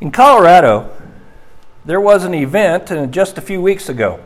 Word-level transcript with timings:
In 0.00 0.12
Colorado, 0.12 0.92
there 1.84 2.00
was 2.00 2.22
an 2.22 2.32
event 2.32 2.92
uh, 2.92 3.06
just 3.06 3.36
a 3.36 3.40
few 3.40 3.60
weeks 3.60 3.88
ago 3.88 4.20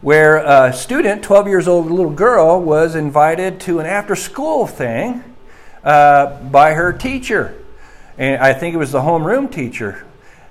where 0.00 0.38
a 0.38 0.72
student, 0.72 1.22
12 1.22 1.46
years 1.46 1.68
old 1.68 1.88
little 1.88 2.10
girl, 2.10 2.60
was 2.60 2.96
invited 2.96 3.60
to 3.60 3.78
an 3.78 3.86
after 3.86 4.16
school 4.16 4.66
thing 4.66 5.22
uh, 5.84 6.42
by 6.42 6.72
her 6.72 6.92
teacher. 6.92 7.54
And 8.18 8.42
I 8.42 8.52
think 8.52 8.74
it 8.74 8.78
was 8.78 8.90
the 8.90 9.02
homeroom 9.02 9.52
teacher. 9.52 10.04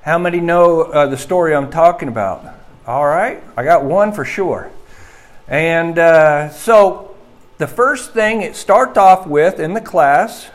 How 0.04 0.18
many 0.18 0.40
know 0.40 0.84
uh, 0.84 1.08
the 1.08 1.18
story 1.18 1.54
I'm 1.54 1.70
talking 1.70 2.08
about? 2.08 2.46
All 2.88 3.06
right, 3.06 3.44
I 3.58 3.66
got 3.66 3.84
one 3.84 4.14
for 4.14 4.24
sure. 4.24 4.72
And 5.50 6.00
uh, 6.00 6.50
so 6.50 7.14
the 7.58 7.68
first 7.68 8.14
thing 8.14 8.42
it 8.42 8.56
started 8.56 8.98
off 8.98 9.28
with 9.28 9.60
in 9.60 9.74
the 9.74 9.82
class 9.82 10.50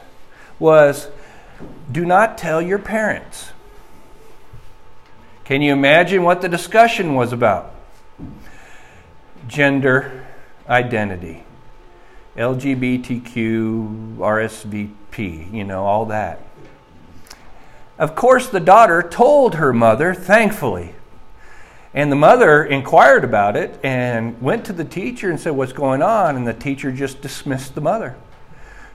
was 0.59 1.09
do 1.91 2.05
not 2.05 2.39
tell 2.39 2.61
your 2.61 2.79
parents. 2.79 3.51
Can 5.45 5.63
you 5.63 5.73
imagine 5.73 6.23
what 6.23 6.43
the 6.43 6.49
discussion 6.49 7.15
was 7.15 7.33
about? 7.33 7.75
Gender 9.49 10.27
identity, 10.69 11.43
LGBTQ, 12.37 14.17
RSVP, 14.19 15.53
you 15.53 15.65
know, 15.65 15.85
all 15.85 16.07
that. 16.07 16.41
Of 17.99 18.15
course, 18.15 18.49
the 18.49 18.61
daughter 18.61 19.03
told 19.03 19.57
her 19.57 19.73
mother, 19.73 20.15
thankfully. 20.15 20.95
And 21.93 22.13
the 22.13 22.17
mother 22.17 22.65
inquired 22.65 23.25
about 23.25 23.57
it 23.57 23.81
and 23.83 24.41
went 24.41 24.65
to 24.67 24.73
the 24.73 24.85
teacher 24.85 25.29
and 25.29 25.41
said, 25.41 25.51
What's 25.51 25.73
going 25.73 26.03
on? 26.03 26.37
And 26.37 26.47
the 26.47 26.55
teacher 26.55 26.93
just 26.93 27.21
dismissed 27.21 27.75
the 27.75 27.81
mother. 27.81 28.17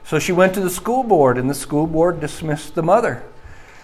So 0.06 0.20
she 0.20 0.30
went 0.30 0.54
to 0.54 0.60
the 0.60 0.70
school 0.70 1.02
board, 1.02 1.36
and 1.36 1.50
the 1.50 1.54
school 1.54 1.88
board 1.88 2.20
dismissed 2.20 2.76
the 2.76 2.82
mother. 2.82 3.24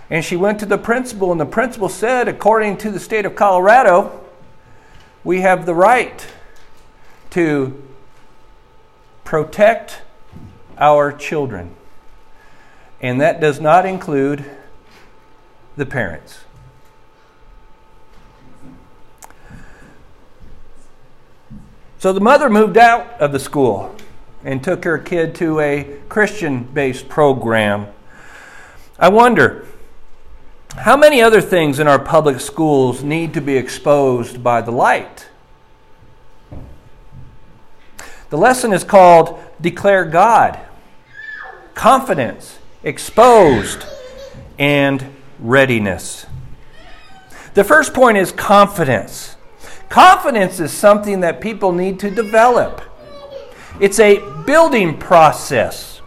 And 0.08 0.24
she 0.24 0.36
went 0.36 0.60
to 0.60 0.66
the 0.66 0.78
principal, 0.78 1.32
and 1.32 1.40
the 1.40 1.46
principal 1.46 1.88
said, 1.88 2.28
according 2.28 2.76
to 2.78 2.92
the 2.92 3.00
state 3.00 3.26
of 3.26 3.34
Colorado, 3.34 4.24
we 5.24 5.40
have 5.40 5.66
the 5.66 5.74
right 5.74 6.24
to 7.30 7.82
protect 9.24 10.02
our 10.78 11.10
children. 11.10 11.74
And 13.00 13.20
that 13.20 13.40
does 13.40 13.60
not 13.60 13.84
include 13.84 14.44
the 15.76 15.86
parents. 15.86 16.44
So 21.98 22.12
the 22.12 22.20
mother 22.20 22.48
moved 22.48 22.76
out 22.76 23.08
of 23.20 23.32
the 23.32 23.40
school 23.40 23.96
and 24.44 24.62
took 24.62 24.84
her 24.84 24.98
kid 24.98 25.34
to 25.36 25.60
a 25.60 25.98
Christian 26.08 26.64
based 26.64 27.08
program. 27.08 27.86
I 28.98 29.08
wonder 29.08 29.66
how 30.76 30.96
many 30.96 31.20
other 31.20 31.40
things 31.40 31.78
in 31.78 31.86
our 31.86 31.98
public 31.98 32.40
schools 32.40 33.02
need 33.02 33.34
to 33.34 33.40
be 33.40 33.56
exposed 33.56 34.42
by 34.42 34.62
the 34.62 34.70
light? 34.70 35.28
The 38.30 38.38
lesson 38.38 38.72
is 38.72 38.82
called 38.82 39.38
Declare 39.60 40.06
God, 40.06 40.58
Confidence, 41.74 42.58
Exposed, 42.82 43.84
and 44.58 45.14
Readiness. 45.38 46.24
The 47.52 47.64
first 47.64 47.92
point 47.92 48.16
is 48.16 48.32
confidence. 48.32 49.36
Confidence 49.90 50.58
is 50.58 50.72
something 50.72 51.20
that 51.20 51.42
people 51.42 51.72
need 51.72 52.00
to 52.00 52.10
develop. 52.10 52.80
It's 53.80 53.98
a 53.98 54.20
building 54.44 54.98
process. 54.98 56.00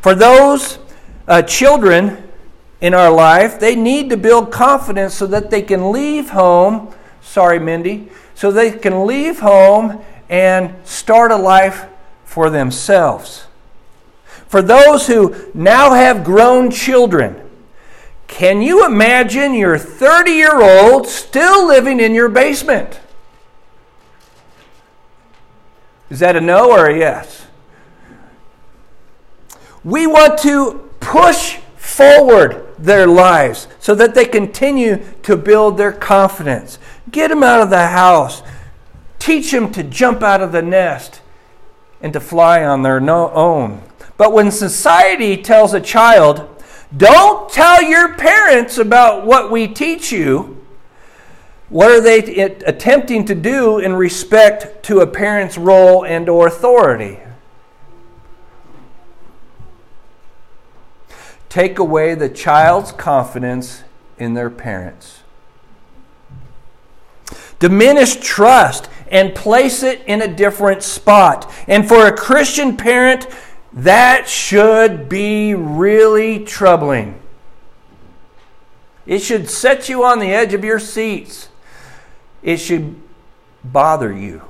For 0.00 0.14
those 0.14 0.78
uh, 1.26 1.42
children 1.42 2.28
in 2.80 2.94
our 2.94 3.10
life, 3.10 3.58
they 3.58 3.74
need 3.74 4.10
to 4.10 4.16
build 4.16 4.52
confidence 4.52 5.14
so 5.14 5.26
that 5.26 5.50
they 5.50 5.62
can 5.62 5.90
leave 5.90 6.30
home. 6.30 6.94
Sorry, 7.20 7.58
Mindy. 7.58 8.08
So 8.34 8.52
they 8.52 8.70
can 8.70 9.06
leave 9.06 9.40
home 9.40 10.02
and 10.28 10.74
start 10.84 11.30
a 11.32 11.36
life 11.36 11.86
for 12.24 12.50
themselves. 12.50 13.46
For 14.46 14.62
those 14.62 15.06
who 15.08 15.34
now 15.52 15.92
have 15.92 16.24
grown 16.24 16.70
children, 16.70 17.48
can 18.28 18.62
you 18.62 18.86
imagine 18.86 19.54
your 19.54 19.76
30 19.76 20.30
year 20.30 20.62
old 20.62 21.06
still 21.06 21.66
living 21.66 21.98
in 21.98 22.14
your 22.14 22.28
basement? 22.28 23.00
Is 26.10 26.20
that 26.20 26.36
a 26.36 26.40
no 26.40 26.70
or 26.70 26.86
a 26.86 26.98
yes? 26.98 27.46
We 29.84 30.06
want 30.06 30.38
to 30.40 30.90
push 31.00 31.58
forward 31.76 32.66
their 32.78 33.06
lives 33.06 33.68
so 33.78 33.94
that 33.94 34.14
they 34.14 34.24
continue 34.24 35.04
to 35.22 35.36
build 35.36 35.76
their 35.76 35.92
confidence. 35.92 36.78
Get 37.10 37.28
them 37.28 37.42
out 37.42 37.60
of 37.60 37.70
the 37.70 37.88
house. 37.88 38.42
Teach 39.18 39.50
them 39.50 39.72
to 39.72 39.82
jump 39.82 40.22
out 40.22 40.40
of 40.40 40.52
the 40.52 40.62
nest 40.62 41.20
and 42.00 42.12
to 42.12 42.20
fly 42.20 42.64
on 42.64 42.82
their 42.82 43.00
own. 43.00 43.82
But 44.16 44.32
when 44.32 44.50
society 44.50 45.36
tells 45.36 45.74
a 45.74 45.80
child, 45.80 46.48
don't 46.96 47.50
tell 47.50 47.82
your 47.82 48.14
parents 48.14 48.78
about 48.78 49.26
what 49.26 49.50
we 49.50 49.68
teach 49.68 50.12
you, 50.12 50.57
what 51.68 51.90
are 51.90 52.00
they 52.00 52.18
attempting 52.40 53.26
to 53.26 53.34
do 53.34 53.78
in 53.78 53.94
respect 53.94 54.82
to 54.84 55.00
a 55.00 55.06
parent's 55.06 55.58
role 55.58 56.04
and 56.04 56.28
or 56.28 56.46
authority? 56.46 57.18
Take 61.50 61.78
away 61.78 62.14
the 62.14 62.28
child's 62.28 62.92
confidence 62.92 63.82
in 64.18 64.34
their 64.34 64.50
parents. 64.50 65.20
Diminish 67.58 68.16
trust 68.16 68.88
and 69.10 69.34
place 69.34 69.82
it 69.82 70.02
in 70.06 70.22
a 70.22 70.28
different 70.28 70.82
spot. 70.82 71.52
And 71.66 71.86
for 71.86 72.06
a 72.06 72.16
Christian 72.16 72.76
parent, 72.76 73.26
that 73.72 74.28
should 74.28 75.08
be 75.08 75.54
really 75.54 76.44
troubling. 76.44 77.20
It 79.06 79.20
should 79.20 79.50
set 79.50 79.88
you 79.88 80.04
on 80.04 80.18
the 80.18 80.32
edge 80.32 80.54
of 80.54 80.64
your 80.64 80.78
seats 80.78 81.48
it 82.42 82.58
should 82.58 83.00
bother 83.64 84.12
you. 84.12 84.42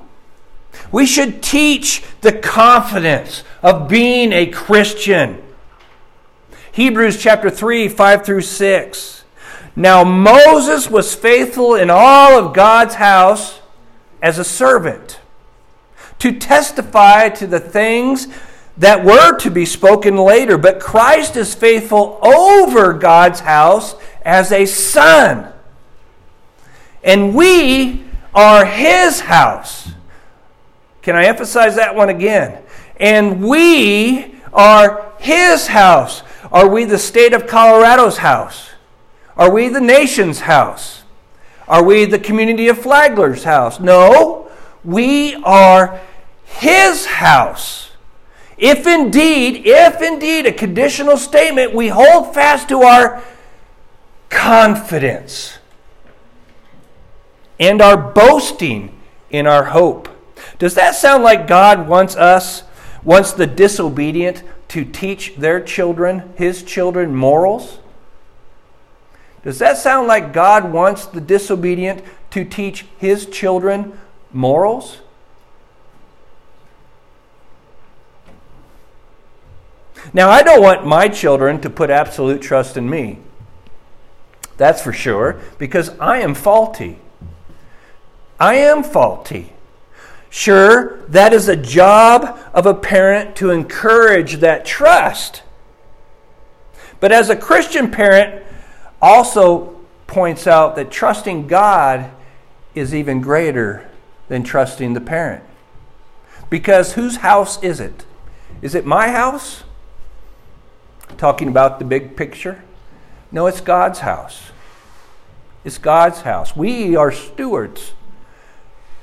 We 0.91 1.05
should 1.05 1.41
teach 1.41 2.03
the 2.21 2.33
confidence 2.33 3.43
of 3.61 3.89
being 3.89 4.31
a 4.31 4.45
Christian. 4.45 5.41
Hebrews 6.71 7.21
chapter 7.21 7.49
3, 7.49 7.87
5 7.87 8.25
through 8.25 8.41
6. 8.41 9.23
Now 9.75 10.03
Moses 10.03 10.89
was 10.89 11.15
faithful 11.15 11.75
in 11.75 11.89
all 11.89 12.37
of 12.37 12.53
God's 12.53 12.95
house 12.95 13.59
as 14.21 14.37
a 14.37 14.43
servant 14.43 15.19
to 16.19 16.33
testify 16.33 17.29
to 17.29 17.47
the 17.47 17.59
things 17.59 18.27
that 18.77 19.03
were 19.03 19.37
to 19.37 19.51
be 19.51 19.65
spoken 19.65 20.17
later, 20.17 20.57
but 20.57 20.79
Christ 20.79 21.35
is 21.35 21.53
faithful 21.53 22.19
over 22.21 22.93
God's 22.93 23.41
house 23.41 23.95
as 24.23 24.51
a 24.51 24.65
son 24.65 25.51
and 27.03 27.33
we 27.33 28.03
are 28.33 28.65
his 28.65 29.21
house. 29.21 29.91
Can 31.01 31.15
I 31.15 31.25
emphasize 31.25 31.75
that 31.75 31.95
one 31.95 32.09
again? 32.09 32.61
And 32.97 33.41
we 33.41 34.35
are 34.53 35.13
his 35.19 35.67
house. 35.67 36.23
Are 36.51 36.67
we 36.67 36.85
the 36.85 36.97
state 36.97 37.33
of 37.33 37.47
Colorado's 37.47 38.17
house? 38.17 38.69
Are 39.37 39.51
we 39.51 39.69
the 39.69 39.81
nation's 39.81 40.41
house? 40.41 41.03
Are 41.67 41.83
we 41.83 42.05
the 42.05 42.19
community 42.19 42.67
of 42.67 42.77
Flagler's 42.77 43.43
house? 43.43 43.79
No, 43.79 44.49
we 44.83 45.35
are 45.35 45.99
his 46.43 47.05
house. 47.05 47.91
If 48.57 48.85
indeed, 48.85 49.61
if 49.65 50.01
indeed 50.01 50.45
a 50.45 50.51
conditional 50.51 51.15
statement, 51.15 51.73
we 51.73 51.87
hold 51.87 52.33
fast 52.33 52.67
to 52.69 52.81
our 52.81 53.23
confidence 54.29 55.59
and 57.59 57.81
are 57.81 57.97
boasting 57.97 58.97
in 59.29 59.45
our 59.45 59.65
hope. 59.65 60.07
Does 60.57 60.75
that 60.75 60.95
sound 60.95 61.23
like 61.23 61.47
God 61.47 61.87
wants 61.87 62.15
us, 62.15 62.63
wants 63.03 63.33
the 63.33 63.47
disobedient 63.47 64.43
to 64.69 64.85
teach 64.85 65.35
their 65.35 65.61
children, 65.61 66.33
his 66.37 66.63
children, 66.63 67.15
morals? 67.15 67.79
Does 69.43 69.59
that 69.59 69.77
sound 69.77 70.07
like 70.07 70.33
God 70.33 70.71
wants 70.71 71.05
the 71.05 71.21
disobedient 71.21 72.03
to 72.31 72.45
teach 72.45 72.85
his 72.97 73.25
children 73.25 73.97
morals? 74.31 74.99
Now, 80.13 80.29
I 80.29 80.43
don't 80.43 80.61
want 80.61 80.85
my 80.85 81.07
children 81.07 81.59
to 81.61 81.69
put 81.69 81.89
absolute 81.89 82.41
trust 82.41 82.77
in 82.77 82.89
me. 82.89 83.19
That's 84.57 84.81
for 84.81 84.93
sure, 84.93 85.39
because 85.57 85.89
I 85.99 86.19
am 86.19 86.33
faulty. 86.33 86.99
I 88.39 88.55
am 88.55 88.83
faulty. 88.83 89.53
Sure, 90.29 90.99
that 91.07 91.33
is 91.33 91.49
a 91.49 91.55
job 91.55 92.39
of 92.53 92.65
a 92.65 92.73
parent 92.73 93.35
to 93.37 93.49
encourage 93.49 94.37
that 94.37 94.65
trust. 94.65 95.41
But 96.99 97.11
as 97.11 97.29
a 97.29 97.35
Christian 97.35 97.89
parent, 97.89 98.43
also 99.01 99.79
points 100.07 100.47
out 100.47 100.75
that 100.75 100.91
trusting 100.91 101.47
God 101.47 102.11
is 102.75 102.93
even 102.93 103.21
greater 103.21 103.89
than 104.27 104.43
trusting 104.43 104.93
the 104.93 105.01
parent. 105.01 105.43
Because 106.49 106.93
whose 106.93 107.17
house 107.17 107.61
is 107.63 107.79
it? 107.79 108.05
Is 108.61 108.75
it 108.75 108.85
my 108.85 109.09
house? 109.09 109.63
Talking 111.17 111.47
about 111.47 111.79
the 111.79 111.85
big 111.85 112.15
picture? 112.15 112.63
No, 113.31 113.47
it's 113.47 113.61
God's 113.61 113.99
house. 113.99 114.51
It's 115.63 115.77
God's 115.77 116.21
house. 116.21 116.55
We 116.55 116.95
are 116.95 117.11
stewards 117.11 117.93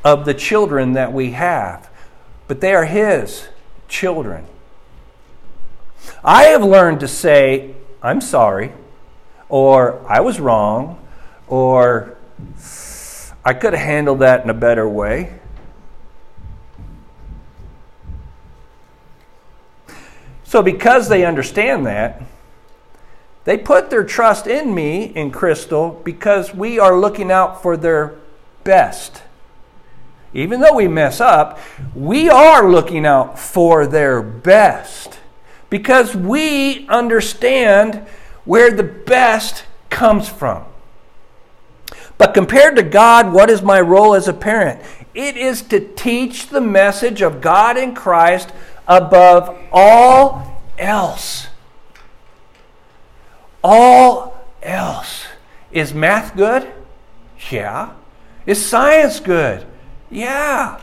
of 0.06 0.24
the 0.24 0.32
children 0.32 0.92
that 0.92 1.12
we 1.12 1.32
have, 1.32 1.90
but 2.46 2.60
they 2.60 2.72
are 2.72 2.84
His 2.84 3.48
children. 3.88 4.46
I 6.22 6.44
have 6.44 6.62
learned 6.62 7.00
to 7.00 7.08
say, 7.08 7.74
I'm 8.00 8.20
sorry, 8.20 8.72
or 9.48 10.00
I 10.08 10.20
was 10.20 10.38
wrong, 10.38 11.04
or 11.48 12.16
I 13.44 13.52
could 13.52 13.72
have 13.72 13.84
handled 13.84 14.20
that 14.20 14.44
in 14.44 14.50
a 14.50 14.54
better 14.54 14.88
way. 14.88 15.40
So, 20.44 20.62
because 20.62 21.08
they 21.08 21.24
understand 21.24 21.84
that, 21.86 22.22
they 23.42 23.58
put 23.58 23.90
their 23.90 24.04
trust 24.04 24.46
in 24.46 24.72
me, 24.72 25.06
in 25.06 25.32
Crystal, 25.32 26.00
because 26.04 26.54
we 26.54 26.78
are 26.78 26.96
looking 26.96 27.32
out 27.32 27.60
for 27.60 27.76
their 27.76 28.14
best. 28.62 29.22
Even 30.36 30.60
though 30.60 30.74
we 30.74 30.86
mess 30.86 31.18
up, 31.18 31.58
we 31.94 32.28
are 32.28 32.68
looking 32.68 33.06
out 33.06 33.38
for 33.38 33.86
their 33.86 34.20
best 34.20 35.18
because 35.70 36.14
we 36.14 36.86
understand 36.88 38.06
where 38.44 38.70
the 38.70 38.82
best 38.82 39.64
comes 39.88 40.28
from. 40.28 40.62
But 42.18 42.34
compared 42.34 42.76
to 42.76 42.82
God, 42.82 43.32
what 43.32 43.48
is 43.48 43.62
my 43.62 43.80
role 43.80 44.12
as 44.12 44.28
a 44.28 44.34
parent? 44.34 44.82
It 45.14 45.38
is 45.38 45.62
to 45.62 45.80
teach 45.80 46.48
the 46.48 46.60
message 46.60 47.22
of 47.22 47.40
God 47.40 47.78
in 47.78 47.94
Christ 47.94 48.52
above 48.86 49.56
all 49.72 50.62
else. 50.76 51.46
All 53.64 54.38
else. 54.62 55.24
Is 55.72 55.94
math 55.94 56.36
good? 56.36 56.70
Yeah. 57.50 57.94
Is 58.44 58.64
science 58.64 59.18
good? 59.18 59.66
Yeah. 60.10 60.80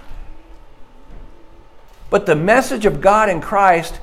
But 2.09 2.25
the 2.25 2.35
message 2.35 2.85
of 2.85 3.01
God 3.01 3.29
in 3.29 3.41
Christ 3.41 3.99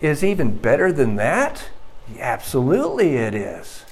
is 0.00 0.24
even 0.24 0.56
better 0.56 0.92
than 0.92 1.16
that? 1.16 1.68
Absolutely, 2.18 3.16
it 3.16 3.34
is. 3.34 3.84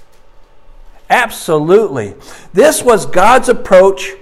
Absolutely. 1.09 2.15
This 2.53 2.83
was 2.83 3.07
God's 3.07 3.49
approach 3.49 4.13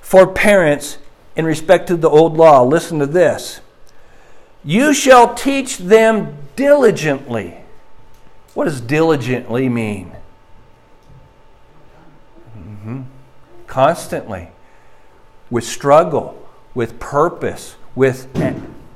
for 0.00 0.26
parents 0.26 0.98
in 1.36 1.44
respect 1.44 1.86
to 1.88 1.96
the 1.96 2.08
old 2.08 2.36
law. 2.36 2.62
Listen 2.62 2.98
to 2.98 3.06
this. 3.06 3.60
You 4.64 4.92
shall 4.92 5.34
teach 5.34 5.78
them 5.78 6.36
diligently. 6.56 7.58
What 8.54 8.64
does 8.64 8.80
diligently 8.80 9.68
mean? 9.68 10.12
Mm-hmm. 12.58 13.02
Constantly 13.66 14.48
with 15.50 15.64
struggle, 15.64 16.40
with 16.74 16.98
purpose, 16.98 17.76
with 17.94 18.28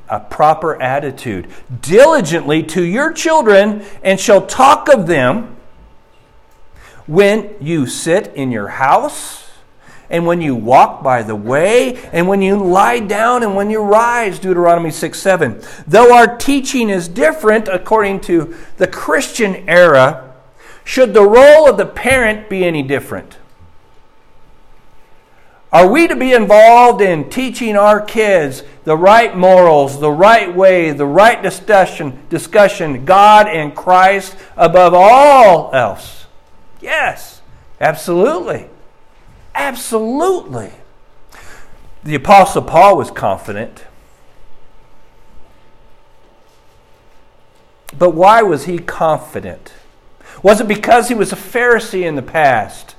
a 0.09 0.21
proper 0.21 0.81
attitude, 0.81 1.49
diligently 1.81 2.63
to 2.63 2.83
your 2.83 3.13
children, 3.13 3.85
and 4.03 4.21
shall 4.21 4.47
talk 4.47 4.89
of 4.93 5.07
them 5.07 5.57
when 7.07 7.55
you 7.61 7.87
sit 7.87 8.33
in 8.35 8.53
your 8.53 8.69
house, 8.69 9.51
and 10.11 10.27
when 10.27 10.43
you 10.43 10.55
walk 10.55 11.03
by 11.03 11.23
the 11.23 11.35
way, 11.35 11.97
and 12.13 12.29
when 12.29 12.43
you 12.43 12.57
lie 12.57 13.01
down, 13.01 13.43
and 13.43 13.57
when 13.57 13.71
you 13.71 13.81
rise. 13.81 14.39
Deuteronomy 14.39 14.91
6 14.91 15.19
7. 15.19 15.63
Though 15.87 16.15
our 16.15 16.37
teaching 16.37 16.91
is 16.91 17.09
different 17.09 17.67
according 17.67 18.21
to 18.21 18.55
the 18.77 18.87
Christian 18.87 19.69
era, 19.69 20.35
should 20.85 21.15
the 21.15 21.27
role 21.27 21.69
of 21.69 21.79
the 21.79 21.87
parent 21.87 22.51
be 22.51 22.65
any 22.65 22.83
different? 22.83 23.39
Are 25.73 25.89
we 25.89 26.07
to 26.07 26.15
be 26.15 26.35
involved 26.35 27.01
in 27.01 27.31
teaching 27.31 27.77
our 27.79 27.99
kids 27.99 28.63
the 28.85 28.97
right 28.97 29.35
morals, 29.35 30.01
the 30.01 30.11
right 30.11 30.55
way, 30.55 30.91
the 30.91 31.07
right 31.07 31.43
discussion, 31.43 32.19
discussion, 32.29 33.07
God 33.07 33.49
and 33.49 33.75
Christ 33.75 34.37
above 34.55 34.93
all 34.93 35.75
else? 35.75 36.27
Yes, 36.83 37.41
absolutely. 37.81 38.69
Absolutely. 39.55 40.73
The 42.05 42.17
Apostle 42.17 42.63
Paul 42.63 42.99
was 42.99 43.11
confident. 43.11 43.87
But 47.97 48.11
why 48.11 48.43
was 48.43 48.65
he 48.65 48.79
confident? 48.79 49.73
Was 50.43 50.61
it 50.61 50.69
because 50.69 51.09
he 51.09 51.15
was 51.15 51.33
a 51.33 51.37
Pharisee 51.37 52.03
in 52.03 52.17
the 52.17 52.23
past? 52.23 52.95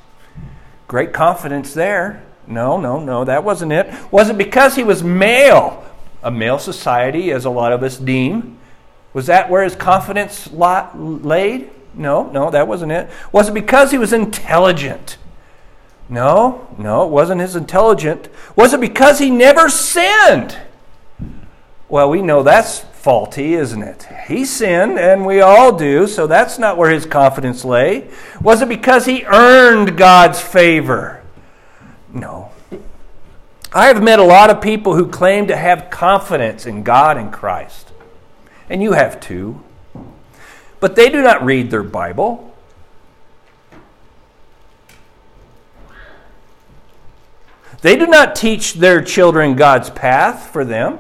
Great 0.88 1.14
confidence 1.14 1.74
there. 1.74 2.24
No, 2.48 2.80
no, 2.80 3.00
no, 3.00 3.24
that 3.26 3.44
wasn't 3.44 3.72
it. 3.72 3.94
Was 4.12 4.30
it 4.30 4.38
because 4.38 4.76
he 4.76 4.84
was 4.84 5.04
male? 5.04 5.84
A 6.22 6.32
male 6.32 6.60
society, 6.60 7.32
as 7.32 7.46
a 7.46 7.50
lot 7.50 7.74
of 7.74 7.84
us 7.84 7.98
deem. 7.98 8.58
Was 9.14 9.28
that 9.28 9.50
where 9.50 9.64
his 9.64 9.76
confidence 9.76 10.52
laid? 10.52 11.70
No, 11.94 12.30
no, 12.32 12.50
that 12.50 12.68
wasn't 12.68 12.92
it. 12.92 13.10
Was 13.32 13.50
it 13.50 13.54
because 13.54 13.92
he 13.92 13.98
was 13.98 14.14
intelligent? 14.14 15.18
No, 16.10 16.68
no, 16.78 17.06
it 17.06 17.10
wasn't 17.10 17.42
his 17.42 17.56
intelligent. 17.56 18.30
Was 18.56 18.74
it 18.74 18.82
because 18.82 19.20
he 19.20 19.30
never 19.30 19.70
sinned? 19.70 20.58
Well, 21.88 22.10
we 22.10 22.22
know 22.22 22.44
that's 22.44 22.80
faulty, 22.80 23.54
isn't 23.54 23.84
it? 23.84 24.08
He 24.28 24.46
sinned, 24.46 24.98
and 24.98 25.26
we 25.26 25.42
all 25.42 25.78
do, 25.78 26.08
so 26.08 26.26
that's 26.26 26.58
not 26.58 26.78
where 26.78 26.90
his 26.90 27.06
confidence 27.06 27.64
lay. 27.64 28.10
Was 28.42 28.62
it 28.62 28.70
because 28.70 29.06
he 29.06 29.26
earned 29.26 29.98
God's 29.98 30.42
favor? 30.42 31.23
No. 32.14 32.52
I 33.74 33.88
have 33.88 34.04
met 34.04 34.20
a 34.20 34.24
lot 34.24 34.52
of 34.52 34.62
people 34.62 34.96
who 34.96 35.08
claim 35.08 35.48
to 35.48 35.58
have 35.58 35.90
confidence 35.90 36.68
in 36.68 36.84
God 36.84 37.18
and 37.18 37.34
Christ. 37.34 37.92
And 38.70 38.84
you 38.84 38.94
have 38.94 39.20
too. 39.20 39.62
But 40.80 40.96
they 40.96 41.10
do 41.10 41.24
not 41.24 41.44
read 41.44 41.72
their 41.72 41.84
Bible. 41.84 42.54
They 47.82 47.98
do 47.98 48.06
not 48.06 48.36
teach 48.36 48.76
their 48.76 49.02
children 49.02 49.56
God's 49.56 49.90
path 49.90 50.52
for 50.54 50.64
them. 50.64 51.00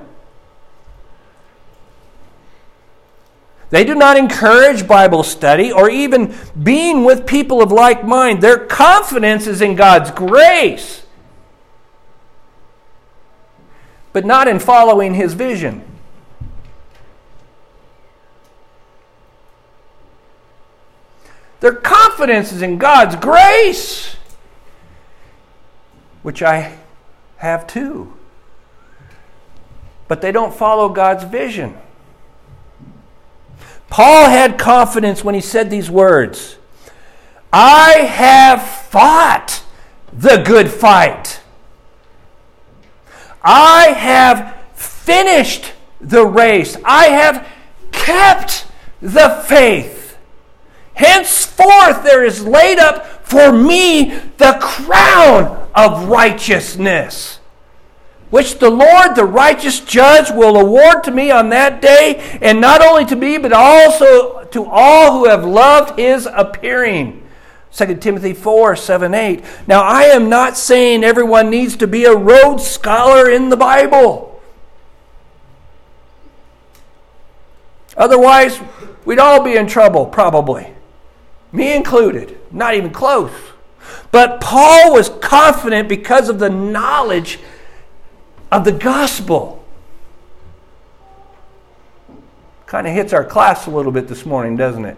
They 3.69 3.83
do 3.83 3.95
not 3.95 4.17
encourage 4.17 4.87
Bible 4.87 5.23
study 5.23 5.71
or 5.71 5.89
even 5.89 6.35
being 6.61 7.05
with 7.05 7.25
people 7.25 7.61
of 7.61 7.71
like 7.71 8.05
mind. 8.05 8.41
Their 8.41 8.57
confidence 8.57 9.47
is 9.47 9.61
in 9.61 9.75
God's 9.75 10.11
grace 10.11 11.02
but 14.13 14.25
not 14.25 14.47
in 14.47 14.59
following 14.59 15.15
his 15.15 15.33
vision. 15.33 15.83
Their 21.59 21.73
confidence 21.73 22.51
is 22.51 22.61
in 22.61 22.77
God's 22.77 23.15
grace, 23.15 24.17
which 26.21 26.43
I 26.43 26.77
have 27.37 27.65
too. 27.67 28.13
But 30.07 30.21
they 30.21 30.31
don't 30.31 30.53
follow 30.53 30.89
God's 30.89 31.23
vision. 31.23 31.77
Paul 33.89 34.29
had 34.29 34.57
confidence 34.57 35.23
when 35.23 35.35
he 35.35 35.41
said 35.41 35.69
these 35.69 35.89
words 35.89 36.57
I 37.51 37.91
have 38.09 38.63
fought 38.63 39.63
the 40.11 40.43
good 40.43 40.69
fight. 40.69 41.42
I 43.43 43.87
have 43.89 44.57
finished 44.73 45.73
the 45.99 46.25
race. 46.25 46.77
I 46.85 47.07
have 47.07 47.47
kept 47.91 48.67
the 49.01 49.43
faith. 49.47 50.17
Henceforth, 50.93 52.03
there 52.03 52.23
is 52.23 52.45
laid 52.45 52.79
up 52.79 53.05
for 53.25 53.51
me 53.51 54.11
the 54.37 54.57
crown 54.61 55.67
of 55.73 56.07
righteousness, 56.07 57.39
which 58.29 58.59
the 58.59 58.69
Lord, 58.69 59.15
the 59.15 59.25
righteous 59.25 59.79
judge, 59.79 60.29
will 60.29 60.55
award 60.55 61.03
to 61.05 61.11
me 61.11 61.31
on 61.31 61.49
that 61.49 61.81
day, 61.81 62.37
and 62.41 62.61
not 62.61 62.85
only 62.85 63.05
to 63.05 63.15
me, 63.15 63.37
but 63.37 63.51
also 63.51 64.45
to 64.45 64.65
all 64.65 65.13
who 65.13 65.29
have 65.29 65.43
loved 65.43 65.99
his 65.99 66.27
appearing. 66.31 67.22
2 67.75 67.95
Timothy 67.95 68.33
4 68.33 68.75
7 68.75 69.13
8. 69.13 69.43
Now, 69.67 69.81
I 69.81 70.03
am 70.03 70.29
not 70.29 70.57
saying 70.57 71.03
everyone 71.03 71.49
needs 71.49 71.75
to 71.77 71.87
be 71.87 72.05
a 72.05 72.15
Rhodes 72.15 72.65
Scholar 72.65 73.29
in 73.29 73.49
the 73.49 73.57
Bible. 73.57 74.41
Otherwise, 77.97 78.59
we'd 79.05 79.19
all 79.19 79.43
be 79.43 79.55
in 79.55 79.67
trouble, 79.67 80.05
probably. 80.05 80.67
me 81.51 81.75
included, 81.75 82.37
not 82.51 82.75
even 82.75 82.91
close. 82.91 83.31
But 84.11 84.39
Paul 84.39 84.93
was 84.93 85.09
confident 85.09 85.89
because 85.89 86.29
of 86.29 86.39
the 86.39 86.49
knowledge 86.49 87.39
of 88.51 88.65
the 88.65 88.71
gospel. 88.71 89.63
Kind 92.67 92.87
of 92.87 92.93
hits 92.93 93.13
our 93.13 93.23
class 93.23 93.65
a 93.65 93.71
little 93.71 93.91
bit 93.91 94.07
this 94.07 94.25
morning, 94.25 94.55
doesn't 94.55 94.85
it? 94.85 94.97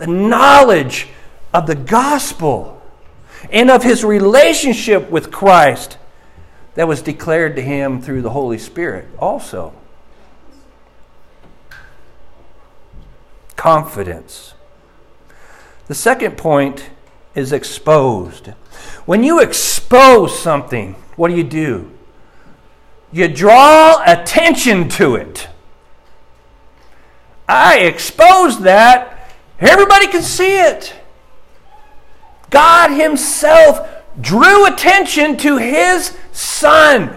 The 0.00 0.06
knowledge 0.06 1.08
of 1.52 1.66
the 1.66 1.74
gospel 1.74 2.80
and 3.52 3.70
of 3.70 3.82
his 3.82 4.02
relationship 4.02 5.10
with 5.10 5.30
Christ 5.30 5.98
that 6.74 6.88
was 6.88 7.02
declared 7.02 7.54
to 7.56 7.62
him 7.62 8.00
through 8.00 8.22
the 8.22 8.30
Holy 8.30 8.56
Spirit 8.56 9.08
also. 9.18 9.74
Confidence. 13.56 14.54
The 15.86 15.94
second 15.94 16.38
point 16.38 16.88
is 17.34 17.52
exposed. 17.52 18.46
When 19.04 19.22
you 19.22 19.40
expose 19.40 20.38
something, 20.38 20.94
what 21.16 21.28
do 21.28 21.36
you 21.36 21.44
do? 21.44 21.90
You 23.12 23.28
draw 23.28 24.02
attention 24.06 24.88
to 24.90 25.16
it. 25.16 25.48
I 27.46 27.80
expose 27.80 28.60
that, 28.60 29.19
everybody 29.68 30.06
can 30.06 30.22
see 30.22 30.58
it. 30.58 30.94
God 32.50 32.90
Himself 32.90 33.88
drew 34.20 34.66
attention 34.66 35.36
to 35.38 35.56
His 35.56 36.16
Son. 36.32 37.16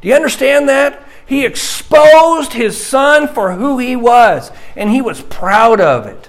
Do 0.00 0.08
you 0.08 0.14
understand 0.14 0.68
that? 0.68 1.06
He 1.26 1.44
exposed 1.44 2.52
His 2.52 2.82
Son 2.82 3.28
for 3.28 3.52
who 3.52 3.78
He 3.78 3.96
was, 3.96 4.50
and 4.74 4.90
He 4.90 5.02
was 5.02 5.22
proud 5.22 5.80
of 5.80 6.06
it 6.06 6.28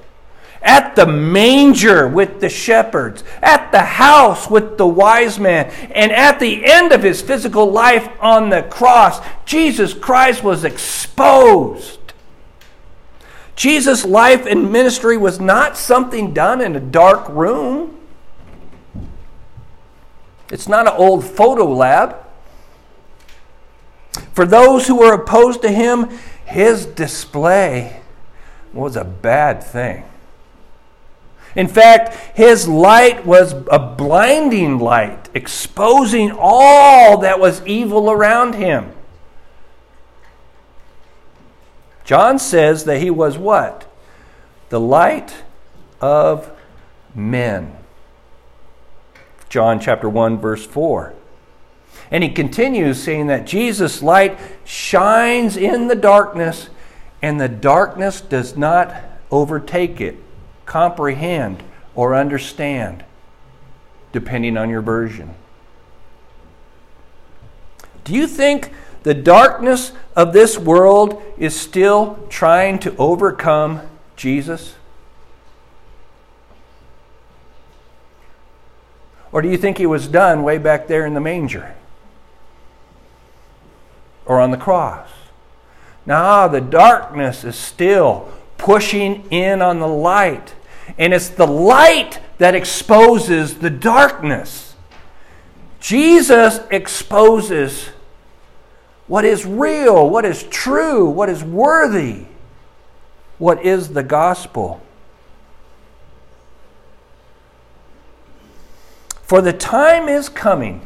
at 0.68 0.96
the 0.96 1.06
manger 1.06 2.08
with 2.08 2.42
the 2.42 2.50
shepherds, 2.50 3.24
at 3.42 3.72
the 3.72 3.80
house 3.80 4.50
with 4.50 4.78
the 4.78 4.88
wise 4.88 5.40
man, 5.40 5.72
and 5.92 6.12
at 6.12 6.40
the 6.40 6.66
end 6.66 6.92
of 6.92 7.04
his 7.04 7.22
physical 7.22 7.72
life 7.72 8.10
on 8.20 8.50
the 8.50 8.64
cross, 8.64 9.26
Jesus 9.46 9.94
Christ 9.94 10.44
was 10.44 10.66
exposed. 10.66 11.97
Jesus' 13.58 14.06
life 14.06 14.46
and 14.46 14.72
ministry 14.72 15.18
was 15.18 15.40
not 15.40 15.76
something 15.76 16.32
done 16.32 16.62
in 16.62 16.76
a 16.76 16.80
dark 16.80 17.28
room. 17.28 17.98
It's 20.52 20.68
not 20.68 20.88
an 20.88 20.94
old 20.96 21.26
photo 21.26 21.66
lab. 21.66 22.16
For 24.32 24.46
those 24.46 24.86
who 24.86 24.98
were 24.98 25.14
opposed 25.14 25.64
to 25.64 25.72
him, 25.72 26.10
his 26.46 26.86
display 26.86 28.02
was 28.74 28.96
a 28.96 29.04
bad 29.04 29.64
thing. 29.64 30.04
In 31.56 31.68
fact, 31.68 32.38
his 32.38 32.68
light 32.68 33.26
was 33.26 33.54
a 33.72 33.80
blinding 33.80 34.78
light, 34.78 35.30
exposing 35.34 36.32
all 36.32 37.18
that 37.18 37.40
was 37.40 37.66
evil 37.66 38.12
around 38.12 38.54
him. 38.54 38.92
John 42.08 42.40
says 42.40 42.86
that 42.86 43.00
he 43.00 43.12
was 43.12 43.38
what? 43.38 43.86
The 44.70 44.80
light 44.80 45.44
of 46.02 46.52
men. 47.14 47.76
John 49.50 49.80
chapter 49.80 50.10
1 50.10 50.40
verse 50.40 50.66
4. 50.66 51.14
And 52.10 52.24
he 52.24 52.32
continues 52.32 53.04
saying 53.04 53.28
that 53.28 53.46
Jesus' 53.46 54.02
light 54.02 54.40
shines 54.66 55.56
in 55.56 55.88
the 55.88 55.96
darkness 55.96 56.70
and 57.22 57.40
the 57.40 57.48
darkness 57.48 58.22
does 58.22 58.58
not 58.58 58.96
overtake 59.30 60.02
it 60.02 60.18
comprehend, 60.68 61.64
or 61.96 62.14
understand, 62.14 63.04
depending 64.12 64.56
on 64.56 64.70
your 64.70 64.82
version. 64.82 65.34
Do 68.04 68.14
you 68.14 68.28
think 68.28 68.72
the 69.08 69.14
darkness 69.14 69.94
of 70.18 70.34
this 70.34 70.58
world 70.58 71.24
is 71.38 71.58
still 71.58 72.20
trying 72.28 72.78
to 72.78 72.94
overcome 72.98 73.80
Jesus? 74.18 74.76
Or 79.32 79.42
do 79.42 79.48
you 79.48 79.56
think 79.56 79.78
he 79.78 79.86
was 79.86 80.10
done 80.10 80.44
way 80.44 80.58
back 80.58 80.88
there 80.88 81.06
in 81.06 81.14
the 81.14 81.22
manger? 81.22 81.74
Or 84.26 84.42
on 84.42 84.52
the 84.52 84.58
cross? 84.58 85.08
Now, 86.06 86.50
the 86.50 86.60
darkness 86.60 87.46
is 87.46 87.56
still 87.56 88.30
pushing 88.58 89.26
in 89.32 89.62
on 89.62 89.80
the 89.80 89.88
light. 89.88 90.54
And 90.98 91.14
it's 91.14 91.30
the 91.30 91.48
light 91.48 92.20
that 92.40 92.56
exposes 92.56 93.60
the 93.60 93.70
darkness. 93.70 94.76
Jesus 95.80 96.60
exposes 96.72 97.92
what 99.08 99.26
is 99.26 99.46
real, 99.46 100.10
what 100.10 100.26
is 100.26 100.44
true, 100.44 101.10
what 101.10 101.30
is 101.30 101.44
worthy, 101.44 102.26
what 103.38 103.64
is 103.66 103.90
the 103.90 104.04
gospel. 104.04 104.82
For 109.22 109.42
the 109.42 109.54
time 109.54 110.08
is 110.08 110.30
coming. 110.30 110.82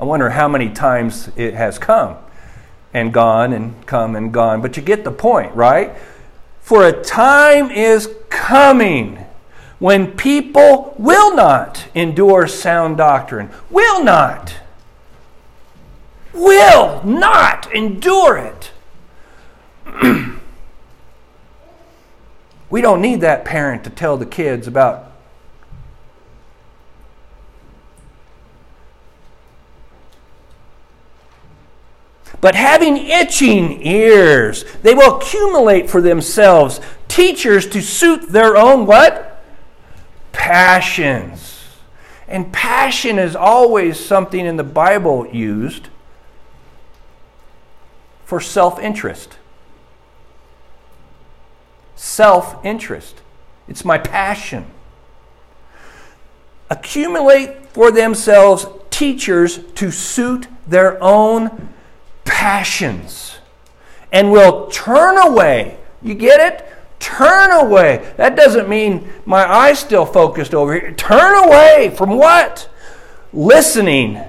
I 0.00 0.04
wonder 0.04 0.30
how 0.30 0.48
many 0.48 0.70
times 0.70 1.30
it 1.36 1.54
has 1.54 1.78
come 1.78 2.16
and 2.92 3.12
gone 3.12 3.52
and 3.52 3.86
come 3.86 4.16
and 4.16 4.32
gone, 4.32 4.60
but 4.60 4.76
you 4.76 4.82
get 4.82 5.04
the 5.04 5.10
point, 5.10 5.54
right? 5.54 5.94
For 6.60 6.86
a 6.86 7.02
time 7.02 7.70
is 7.70 8.08
coming 8.30 9.24
when 9.78 10.12
people 10.12 10.94
will 10.98 11.34
not 11.34 11.86
endure 11.94 12.46
sound 12.46 12.96
doctrine, 12.96 13.50
will 13.70 14.02
not, 14.02 14.54
will 16.34 17.02
not 17.04 17.72
endure 17.72 18.36
it. 18.36 18.72
we 22.70 22.80
don't 22.80 23.00
need 23.00 23.20
that 23.20 23.44
parent 23.44 23.84
to 23.84 23.90
tell 23.90 24.16
the 24.16 24.26
kids 24.26 24.66
about 24.66 25.12
but 32.44 32.54
having 32.54 32.98
itching 32.98 33.80
ears, 33.86 34.66
they 34.82 34.94
will 34.94 35.16
accumulate 35.16 35.88
for 35.88 36.02
themselves 36.02 36.78
teachers 37.08 37.66
to 37.68 37.80
suit 37.80 38.28
their 38.30 38.54
own 38.54 38.84
what? 38.84 39.42
Passions. 40.32 41.64
And 42.28 42.52
passion 42.52 43.18
is 43.18 43.34
always 43.34 43.98
something 43.98 44.44
in 44.44 44.58
the 44.58 44.62
Bible 44.62 45.26
used 45.28 45.88
for 48.24 48.40
self 48.40 48.78
interest. 48.78 49.36
Self 51.96 52.64
interest. 52.64 53.20
It's 53.68 53.84
my 53.84 53.98
passion. 53.98 54.66
Accumulate 56.70 57.68
for 57.68 57.90
themselves 57.90 58.66
teachers 58.90 59.58
to 59.74 59.90
suit 59.90 60.46
their 60.66 61.02
own 61.02 61.68
passions 62.24 63.36
and 64.12 64.30
will 64.30 64.68
turn 64.68 65.18
away. 65.18 65.78
You 66.02 66.14
get 66.14 66.40
it? 66.40 66.66
Turn 67.00 67.50
away. 67.50 68.12
That 68.16 68.36
doesn't 68.36 68.68
mean 68.68 69.12
my 69.26 69.44
eyes 69.44 69.78
still 69.78 70.06
focused 70.06 70.54
over 70.54 70.72
here. 70.72 70.92
Turn 70.92 71.44
away 71.44 71.92
from 71.96 72.10
what? 72.10 72.68
Listening 73.32 74.20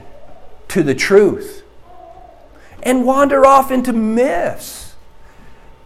to 0.69 0.83
the 0.83 0.95
truth. 0.95 1.63
And 2.85 3.05
wander 3.05 3.45
off 3.45 3.71
into 3.71 3.91
myths. 3.91 4.95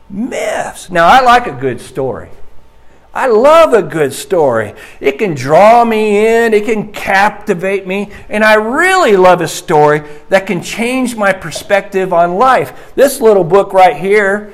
Myths. 0.10 0.92
Now, 0.92 1.08
I 1.08 1.22
like 1.22 1.48
a 1.48 1.54
good 1.54 1.82
story. 1.82 2.30
I 3.14 3.28
love 3.28 3.74
a 3.74 3.82
good 3.82 4.14
story. 4.14 4.76
It 5.00 5.14
can 5.14 5.34
draw 5.34 5.84
me 5.84 6.28
in, 6.28 6.54
it 6.54 6.66
can 6.66 6.92
captivate 6.92 7.88
me, 7.88 8.12
and 8.30 8.44
I 8.44 8.54
really 8.54 9.18
love 9.18 9.42
a 9.42 9.48
story 9.48 10.04
that 10.30 10.46
can 10.46 10.62
change 10.62 11.16
my 11.16 11.34
perspective 11.34 12.14
on 12.14 12.36
life. 12.36 12.94
This 12.96 13.20
little 13.20 13.44
book 13.44 13.74
right 13.74 13.98
here 13.98 14.54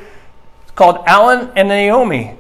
is 0.66 0.72
called 0.72 1.04
Alan 1.06 1.52
and 1.56 1.68
Naomi. 1.68 2.38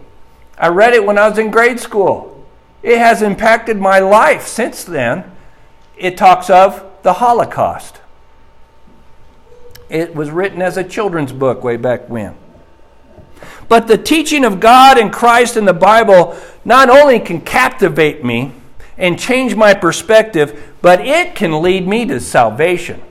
I 0.57 0.69
read 0.69 0.93
it 0.93 1.05
when 1.05 1.17
I 1.17 1.27
was 1.27 1.37
in 1.37 1.51
grade 1.51 1.81
school. 1.81 2.45
It 2.81 2.97
has 2.97 3.21
impacted 3.21 3.77
my 3.77 3.99
life 3.99 4.47
since 4.47 4.85
then. 4.85 5.29
It 5.97 6.15
talks 6.15 6.49
of 6.49 6.85
the 7.03 7.13
Holocaust. 7.13 7.99
It 9.89 10.15
was 10.15 10.29
written 10.29 10.61
as 10.61 10.77
a 10.77 10.83
children's 10.83 11.31
book 11.31 11.63
way 11.63 11.77
back 11.77 12.09
when. 12.09 12.35
But 13.67 13.87
the 13.87 13.97
teaching 13.97 14.45
of 14.45 14.59
God 14.59 14.97
and 14.97 15.11
Christ 15.11 15.57
in 15.57 15.65
the 15.65 15.73
Bible 15.73 16.37
not 16.63 16.89
only 16.89 17.19
can 17.19 17.41
captivate 17.41 18.23
me 18.23 18.51
and 18.97 19.19
change 19.19 19.55
my 19.55 19.73
perspective, 19.73 20.73
but 20.81 21.01
it 21.01 21.35
can 21.35 21.61
lead 21.61 21.87
me 21.87 22.05
to 22.05 22.19
salvation. 22.19 23.01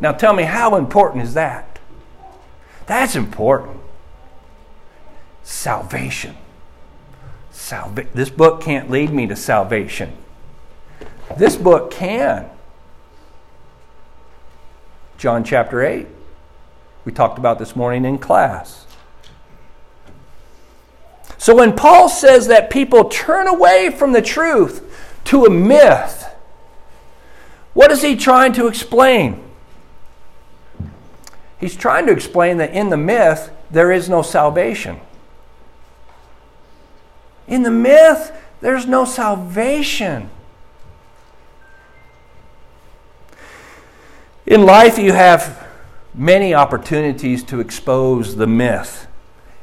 Now 0.00 0.12
tell 0.12 0.32
me, 0.32 0.44
how 0.44 0.76
important 0.76 1.24
is 1.24 1.34
that? 1.34 1.78
That's 2.86 3.14
important. 3.16 3.80
salvation. 5.42 6.36
Salva- 7.50 8.06
this 8.14 8.30
book 8.30 8.60
can't 8.60 8.90
lead 8.90 9.10
me 9.10 9.26
to 9.26 9.34
salvation. 9.34 10.12
This 11.36 11.56
book 11.56 11.90
can. 11.90 12.48
John 15.18 15.42
chapter 15.42 15.82
8. 15.82 16.06
We 17.04 17.10
talked 17.10 17.38
about 17.38 17.58
this 17.58 17.74
morning 17.74 18.04
in 18.04 18.18
class. 18.18 18.86
So 21.36 21.56
when 21.56 21.74
Paul 21.74 22.08
says 22.08 22.46
that 22.46 22.70
people 22.70 23.08
turn 23.08 23.48
away 23.48 23.90
from 23.90 24.12
the 24.12 24.22
truth 24.22 24.84
to 25.24 25.44
a 25.44 25.50
myth, 25.50 26.24
what 27.74 27.90
is 27.90 28.02
he 28.02 28.14
trying 28.14 28.52
to 28.54 28.68
explain? 28.68 29.42
He's 31.58 31.74
trying 31.74 32.06
to 32.06 32.12
explain 32.12 32.58
that 32.58 32.72
in 32.72 32.90
the 32.90 32.96
myth, 32.96 33.50
there 33.72 33.90
is 33.90 34.08
no 34.08 34.22
salvation. 34.22 35.00
In 37.48 37.64
the 37.64 37.70
myth, 37.72 38.32
there's 38.60 38.86
no 38.86 39.04
salvation. 39.04 40.30
In 44.48 44.64
life, 44.64 44.96
you 44.96 45.12
have 45.12 45.62
many 46.14 46.54
opportunities 46.54 47.44
to 47.44 47.60
expose 47.60 48.36
the 48.36 48.46
myth 48.46 49.06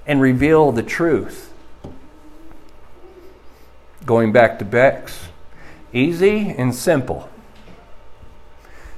and 0.05 0.21
reveal 0.21 0.71
the 0.71 0.83
truth. 0.83 1.51
Going 4.05 4.31
back 4.31 4.59
to 4.59 4.65
Beck's, 4.65 5.29
easy 5.91 6.53
and 6.55 6.75
simple. 6.75 7.27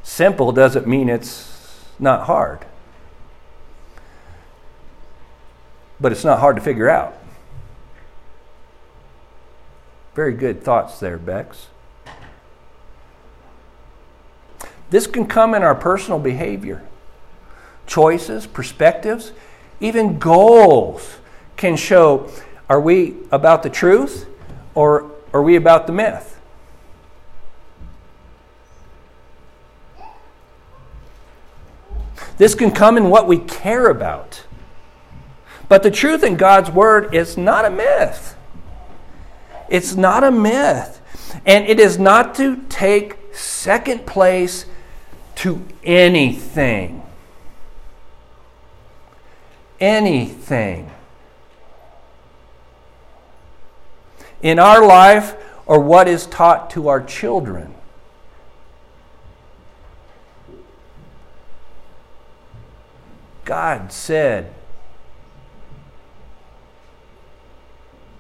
Simple 0.04 0.52
doesn't 0.52 0.88
mean 0.88 1.08
it's 1.08 1.86
not 2.00 2.26
hard, 2.26 2.66
but 6.02 6.12
it's 6.12 6.26
not 6.26 6.40
hard 6.40 6.58
to 6.58 6.62
figure 6.62 6.90
out. 6.90 7.18
Very 10.16 10.34
good 10.34 10.66
thoughts 10.66 11.00
there, 11.00 11.18
Bex. 11.18 11.68
This 14.90 15.08
can 15.08 15.26
come 15.26 15.54
in 15.54 15.64
our 15.64 15.76
personal 15.76 16.20
behavior. 16.20 16.84
Choices, 17.86 18.48
perspectives, 18.48 19.32
even 19.80 20.20
goals 20.20 21.18
can 21.56 21.76
show 21.76 22.30
are 22.70 22.82
we 22.82 23.16
about 23.32 23.64
the 23.64 23.70
truth 23.70 24.28
or 24.76 25.12
are 25.34 25.42
we 25.42 25.56
about 25.56 25.88
the 25.88 25.94
myth? 25.94 26.40
This 32.38 32.54
can 32.54 32.72
come 32.72 32.98
in 32.98 33.10
what 33.10 33.28
we 33.28 33.40
care 33.40 33.90
about. 33.90 34.44
But 35.70 35.84
the 35.84 35.92
truth 35.92 36.24
in 36.24 36.38
God's 36.38 36.70
Word 36.70 37.14
is 37.14 37.36
not 37.36 37.66
a 37.66 37.70
myth. 37.70 38.36
It's 39.70 39.96
not 39.96 40.24
a 40.24 40.32
myth. 40.32 41.02
And 41.46 41.66
it 41.66 41.80
is 41.80 41.98
not 41.98 42.36
to 42.36 42.64
take 42.70 43.18
second 43.34 44.06
place 44.06 44.66
to 45.38 45.64
anything. 45.84 47.04
Anything. 49.80 50.90
In 54.42 54.58
our 54.60 54.86
life, 54.86 55.36
or 55.68 55.80
what 55.80 56.08
is 56.08 56.26
taught 56.26 56.70
to 56.72 56.88
our 56.88 57.04
children. 57.04 57.74
God 63.46 63.92
said, 63.92 64.54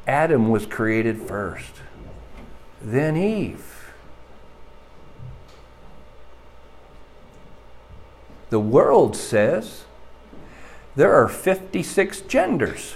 Adam 0.06 0.50
was 0.50 0.65
created 0.65 1.22
first, 1.22 1.74
then 2.82 3.18
Eve. 3.18 3.77
The 8.50 8.60
world 8.60 9.16
says 9.16 9.84
there 10.96 11.14
are 11.14 11.28
56 11.28 12.22
genders. 12.22 12.96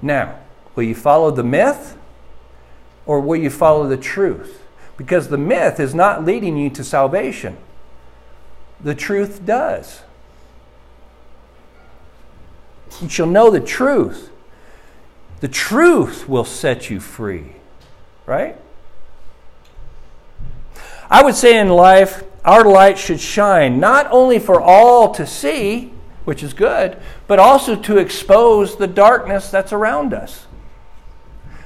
Now, 0.00 0.38
will 0.74 0.84
you 0.84 0.94
follow 0.94 1.30
the 1.30 1.42
myth 1.42 1.96
or 3.04 3.20
will 3.20 3.36
you 3.36 3.50
follow 3.50 3.88
the 3.88 3.96
truth? 3.96 4.62
Because 4.96 5.28
the 5.28 5.38
myth 5.38 5.78
is 5.78 5.94
not 5.94 6.24
leading 6.24 6.56
you 6.56 6.70
to 6.70 6.82
salvation, 6.82 7.56
the 8.80 8.94
truth 8.94 9.44
does. 9.44 10.02
You 13.00 13.08
shall 13.08 13.26
know 13.26 13.50
the 13.50 13.60
truth, 13.60 14.30
the 15.40 15.48
truth 15.48 16.28
will 16.28 16.44
set 16.44 16.88
you 16.88 16.98
free. 17.00 17.52
Right? 18.24 18.56
I 21.10 21.22
would 21.22 21.34
say 21.34 21.58
in 21.58 21.68
life, 21.68 22.24
our 22.46 22.64
light 22.64 22.96
should 22.96 23.20
shine 23.20 23.80
not 23.80 24.08
only 24.10 24.38
for 24.38 24.60
all 24.60 25.12
to 25.14 25.26
see, 25.26 25.92
which 26.24 26.42
is 26.42 26.54
good, 26.54 26.96
but 27.26 27.38
also 27.38 27.76
to 27.76 27.98
expose 27.98 28.76
the 28.76 28.86
darkness 28.86 29.50
that's 29.50 29.72
around 29.72 30.14
us. 30.14 30.46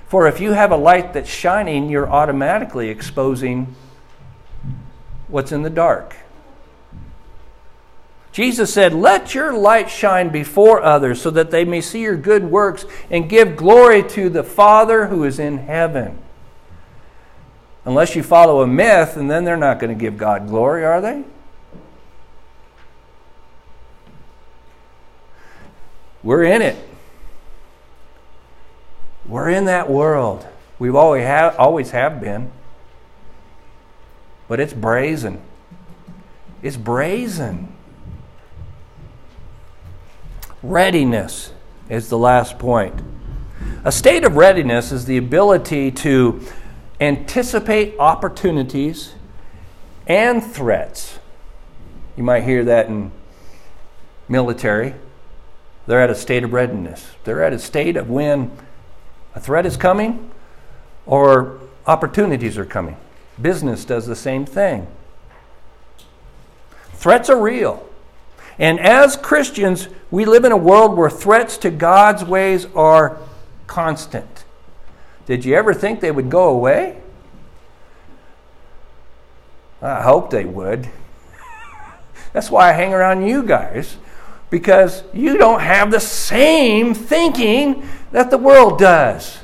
For 0.09 0.27
if 0.27 0.41
you 0.41 0.53
have 0.53 0.73
a 0.73 0.77
light 0.77 1.13
that's 1.13 1.31
shining, 1.31 1.89
you're 1.89 2.11
automatically 2.11 2.89
exposing 2.89 3.77
what's 5.29 5.53
in 5.53 5.63
the 5.63 5.71
dark. 5.71 6.17
Jesus 8.33 8.73
said, 8.73 8.95
Let 8.95 9.35
your 9.35 9.53
light 9.53 9.91
shine 9.91 10.31
before 10.31 10.83
others 10.83 11.21
so 11.21 11.31
that 11.31 11.51
they 11.51 11.65
may 11.65 11.81
see 11.81 12.03
your 12.03 12.17
good 12.17 12.45
works 12.45 12.87
and 13.11 13.29
give 13.29 13.57
glory 13.57 14.03
to 14.11 14.29
the 14.29 14.45
Father 14.45 15.07
who 15.07 15.25
is 15.25 15.39
in 15.39 15.59
heaven. 15.59 16.19
Unless 17.85 18.15
you 18.15 18.23
follow 18.23 18.61
a 18.61 18.67
myth, 18.67 19.17
and 19.17 19.31
then 19.31 19.45
they're 19.45 19.57
not 19.57 19.79
going 19.79 19.97
to 19.97 19.99
give 19.99 20.19
God 20.19 20.49
glory, 20.49 20.85
are 20.85 21.01
they? 21.01 21.25
We're 26.23 26.45
in 26.45 26.61
it. 26.61 26.77
We're 29.27 29.49
in 29.49 29.65
that 29.65 29.89
world. 29.89 30.47
We've 30.79 30.95
always 30.95 31.25
have, 31.25 31.57
always 31.57 31.93
have 31.93 32.21
been. 32.21 32.51
But 34.49 34.61
it's 34.61 34.73
brazen. 34.73 35.41
It's 36.63 36.77
brazen. 36.77 37.73
Readiness 40.63 41.53
is 41.89 42.09
the 42.09 42.19
last 42.19 42.59
point. 42.59 43.01
A 43.85 43.93
state 43.93 44.25
of 44.25 44.37
readiness 44.37 44.93
is 44.93 45.07
the 45.07 45.17
ability 45.17 45.91
to 45.93 46.45
anticipate 47.01 47.99
opportunities 47.99 49.15
and 50.07 50.43
threats. 50.43 51.19
You 52.17 52.25
might 52.25 52.45
hear 52.45 52.65
that 52.65 52.87
in 52.89 53.13
military. 54.29 54.95
They're 55.87 56.03
at 56.03 56.11
a 56.11 56.15
state 56.15 56.45
of 56.45 56.53
readiness. 56.53 57.11
They're 57.25 57.43
at 57.43 57.53
a 57.53 57.59
state 57.59 57.97
of 57.97 58.11
when 58.11 58.51
a 59.35 59.41
threat 59.41 59.67
is 59.67 59.77
coming 59.77 60.31
or 61.07 61.59
opportunities 61.87 62.59
are 62.59 62.67
coming. 62.67 62.97
Business 63.41 63.85
does 63.85 64.07
the 64.07 64.17
same 64.17 64.45
thing. 64.45 64.87
Threats 66.93 67.31
are 67.31 67.41
real. 67.41 67.87
And 68.59 68.79
as 68.79 69.17
Christians, 69.17 69.89
we 70.11 70.27
live 70.27 70.45
in 70.45 70.53
a 70.53 70.57
world 70.57 70.97
where 70.97 71.09
threats 71.09 71.57
to 71.59 71.71
God's 71.71 72.23
ways 72.23 72.67
are 72.75 73.17
constant. 73.67 74.45
Did 75.31 75.45
you 75.45 75.55
ever 75.55 75.73
think 75.73 76.01
they 76.01 76.11
would 76.11 76.29
go 76.29 76.49
away? 76.49 77.01
I 79.81 80.03
hope 80.03 80.31
they 80.31 80.45
would. 80.45 80.91
That's 82.33 82.51
why 82.51 82.71
I 82.71 82.73
hang 82.73 82.93
around 82.93 83.25
you 83.25 83.45
guys, 83.45 83.97
because 84.51 85.05
you 85.15 85.39
don't 85.39 85.61
have 85.61 85.93
the 85.93 86.01
same 86.01 86.95
thinking 86.95 87.89
that 88.11 88.33
the 88.33 88.39
world 88.39 88.81
does. 88.81 89.39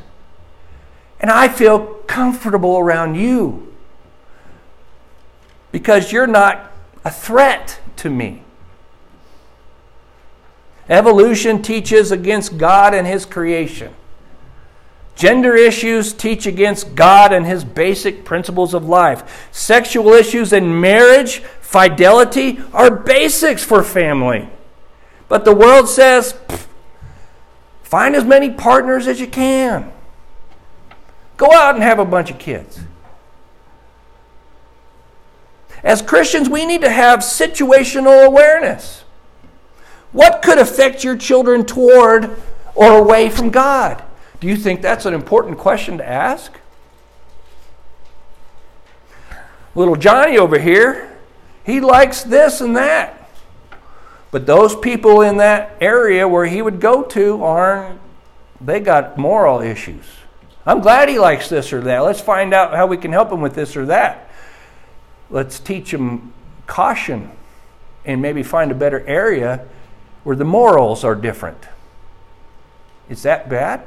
And 1.20 1.30
I 1.30 1.46
feel 1.46 1.86
comfortable 2.08 2.78
around 2.78 3.14
you 3.14 3.72
because 5.70 6.10
you're 6.10 6.26
not 6.26 6.72
a 7.04 7.12
threat 7.12 7.78
to 7.98 8.10
me. 8.10 8.42
Evolution 10.88 11.62
teaches 11.62 12.10
against 12.10 12.58
God 12.58 12.92
and 12.92 13.06
His 13.06 13.24
creation. 13.24 13.94
Gender 15.16 15.56
issues 15.56 16.12
teach 16.12 16.46
against 16.46 16.94
God 16.94 17.32
and 17.32 17.46
His 17.46 17.64
basic 17.64 18.24
principles 18.24 18.74
of 18.74 18.86
life. 18.86 19.48
Sexual 19.50 20.12
issues 20.12 20.52
and 20.52 20.80
marriage, 20.80 21.38
fidelity 21.60 22.60
are 22.74 22.94
basics 22.94 23.64
for 23.64 23.82
family. 23.82 24.48
But 25.28 25.46
the 25.46 25.54
world 25.54 25.88
says 25.88 26.38
find 27.82 28.14
as 28.14 28.24
many 28.24 28.50
partners 28.50 29.06
as 29.06 29.18
you 29.18 29.26
can. 29.26 29.90
Go 31.38 31.50
out 31.50 31.74
and 31.74 31.82
have 31.82 31.98
a 31.98 32.04
bunch 32.04 32.30
of 32.30 32.38
kids. 32.38 32.80
As 35.82 36.02
Christians, 36.02 36.48
we 36.48 36.66
need 36.66 36.82
to 36.82 36.90
have 36.90 37.20
situational 37.20 38.26
awareness. 38.26 39.04
What 40.12 40.42
could 40.42 40.58
affect 40.58 41.04
your 41.04 41.16
children 41.16 41.64
toward 41.64 42.36
or 42.74 42.98
away 42.98 43.30
from 43.30 43.50
God? 43.50 44.02
Do 44.40 44.48
you 44.48 44.56
think 44.56 44.82
that's 44.82 45.06
an 45.06 45.14
important 45.14 45.58
question 45.58 45.98
to 45.98 46.06
ask? 46.06 46.52
Little 49.74 49.96
Johnny 49.96 50.38
over 50.38 50.58
here, 50.58 51.16
he 51.64 51.80
likes 51.80 52.22
this 52.22 52.60
and 52.60 52.76
that. 52.76 53.30
But 54.30 54.46
those 54.46 54.76
people 54.76 55.20
in 55.22 55.38
that 55.38 55.76
area 55.80 56.26
where 56.26 56.46
he 56.46 56.60
would 56.60 56.80
go 56.80 57.02
to 57.02 57.42
aren't, 57.44 58.00
they 58.60 58.80
got 58.80 59.18
moral 59.18 59.60
issues. 59.60 60.04
I'm 60.66 60.80
glad 60.80 61.08
he 61.08 61.18
likes 61.18 61.48
this 61.48 61.72
or 61.72 61.80
that. 61.82 62.00
Let's 62.00 62.20
find 62.20 62.52
out 62.52 62.74
how 62.74 62.86
we 62.86 62.96
can 62.96 63.12
help 63.12 63.30
him 63.30 63.40
with 63.40 63.54
this 63.54 63.76
or 63.76 63.86
that. 63.86 64.30
Let's 65.30 65.60
teach 65.60 65.92
him 65.92 66.32
caution 66.66 67.30
and 68.04 68.20
maybe 68.20 68.42
find 68.42 68.70
a 68.70 68.74
better 68.74 69.06
area 69.06 69.66
where 70.24 70.36
the 70.36 70.44
morals 70.44 71.04
are 71.04 71.14
different. 71.14 71.68
Is 73.08 73.22
that 73.22 73.48
bad? 73.48 73.84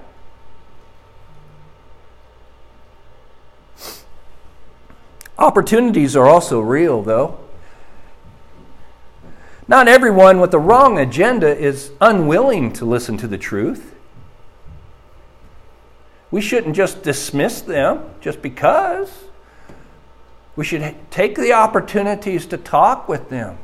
Opportunities 5.40 6.18
are 6.18 6.28
also 6.28 6.60
real, 6.60 7.02
though. 7.02 7.40
Not 9.70 9.88
everyone 9.88 10.42
with 10.42 10.52
the 10.52 10.60
wrong 10.60 11.00
agenda 11.00 11.58
is 11.58 11.92
unwilling 12.02 12.74
to 12.74 12.84
listen 12.84 13.16
to 13.20 13.28
the 13.28 13.38
truth. 13.38 13.96
We 16.30 16.42
shouldn't 16.42 16.76
just 16.76 17.04
dismiss 17.04 17.62
them 17.62 18.04
just 18.20 18.42
because. 18.42 19.10
We 20.58 20.66
should 20.66 20.94
take 21.10 21.38
the 21.38 21.54
opportunities 21.54 22.46
to 22.48 22.58
talk 22.58 23.08
with 23.08 23.30
them. 23.30 23.58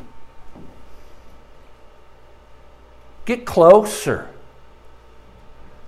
Get 3.25 3.43
closer. 3.43 4.29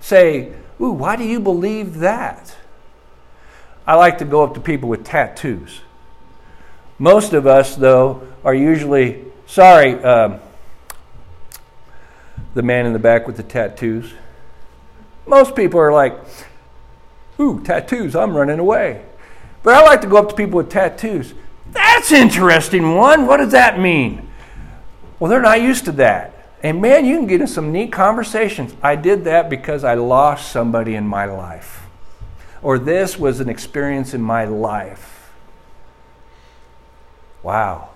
Say, 0.00 0.52
Ooh, 0.82 0.90
why 0.90 1.16
do 1.16 1.24
you 1.24 1.40
believe 1.40 2.00
that? 2.00 2.57
I 3.88 3.94
like 3.94 4.18
to 4.18 4.26
go 4.26 4.44
up 4.44 4.52
to 4.52 4.60
people 4.60 4.90
with 4.90 5.02
tattoos. 5.02 5.80
Most 6.98 7.32
of 7.32 7.46
us, 7.46 7.74
though, 7.74 8.28
are 8.44 8.54
usually, 8.54 9.24
sorry, 9.46 9.94
um, 10.04 10.40
the 12.52 12.62
man 12.62 12.84
in 12.84 12.92
the 12.92 12.98
back 12.98 13.26
with 13.26 13.38
the 13.38 13.42
tattoos. 13.42 14.12
Most 15.26 15.56
people 15.56 15.80
are 15.80 15.90
like, 15.90 16.12
Ooh, 17.40 17.62
tattoos, 17.64 18.14
I'm 18.14 18.36
running 18.36 18.58
away. 18.58 19.06
But 19.62 19.74
I 19.74 19.82
like 19.82 20.02
to 20.02 20.06
go 20.06 20.18
up 20.18 20.28
to 20.28 20.34
people 20.34 20.58
with 20.58 20.68
tattoos. 20.68 21.32
That's 21.70 22.12
interesting 22.12 22.94
one. 22.94 23.26
What 23.26 23.38
does 23.38 23.52
that 23.52 23.80
mean? 23.80 24.28
Well, 25.18 25.30
they're 25.30 25.40
not 25.40 25.62
used 25.62 25.86
to 25.86 25.92
that. 25.92 26.34
And 26.62 26.82
man, 26.82 27.06
you 27.06 27.16
can 27.16 27.26
get 27.26 27.40
in 27.40 27.46
some 27.46 27.72
neat 27.72 27.90
conversations. 27.90 28.74
I 28.82 28.96
did 28.96 29.24
that 29.24 29.48
because 29.48 29.82
I 29.82 29.94
lost 29.94 30.52
somebody 30.52 30.94
in 30.94 31.06
my 31.06 31.24
life. 31.24 31.87
Or 32.62 32.78
this 32.78 33.18
was 33.18 33.40
an 33.40 33.48
experience 33.48 34.14
in 34.14 34.22
my 34.22 34.44
life. 34.44 35.30
Wow. 37.42 37.90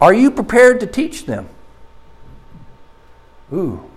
Are 0.00 0.14
you 0.14 0.30
prepared 0.30 0.80
to 0.80 0.86
teach 0.86 1.26
them? 1.26 1.48
Ooh. 3.52 3.90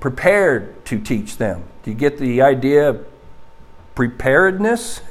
Prepared 0.00 0.84
to 0.86 1.00
teach 1.00 1.36
them. 1.38 1.64
Do 1.82 1.90
you 1.90 1.96
get 1.96 2.18
the 2.18 2.42
idea 2.42 2.90
of 2.90 3.06
preparedness? 3.94 5.00